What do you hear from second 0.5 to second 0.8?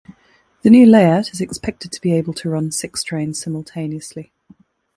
The